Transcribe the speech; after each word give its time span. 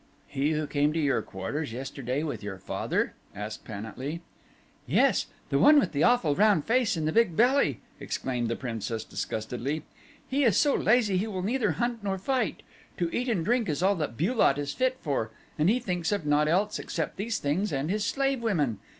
"He 0.27 0.53
who 0.53 0.65
came 0.65 0.93
to 0.93 0.99
your 0.99 1.21
quarters 1.21 1.71
yesterday 1.73 2.23
with 2.23 2.41
your 2.41 2.57
father?" 2.57 3.13
asked 3.35 3.65
Pan 3.65 3.85
at 3.85 3.99
lee. 3.99 4.21
"Yes; 4.87 5.27
the 5.51 5.59
one 5.59 5.79
with 5.79 5.91
the 5.91 6.01
awful 6.03 6.33
round 6.33 6.65
face 6.65 6.97
and 6.97 7.07
the 7.07 7.11
big 7.11 7.35
belly," 7.35 7.81
exclaimed 7.99 8.47
the 8.47 8.55
Princess 8.55 9.03
disgustedly. 9.03 9.83
"He 10.27 10.43
is 10.43 10.57
so 10.57 10.73
lazy 10.73 11.17
he 11.19 11.27
will 11.27 11.43
neither 11.43 11.73
hunt 11.73 12.03
nor 12.03 12.17
fight. 12.17 12.63
To 12.97 13.15
eat 13.15 13.29
and 13.29 13.41
to 13.41 13.45
drink 13.45 13.69
is 13.69 13.83
all 13.83 13.93
that 13.97 14.17
Bu 14.17 14.33
lot 14.33 14.57
is 14.57 14.73
fit 14.73 14.97
for, 15.01 15.29
and 15.59 15.69
he 15.69 15.79
thinks 15.79 16.11
of 16.11 16.25
naught 16.25 16.47
else 16.47 16.79
except 16.79 17.17
these 17.17 17.37
things 17.37 17.71
and 17.71 17.91
his 17.91 18.03
slave 18.03 18.41
women. 18.41 18.79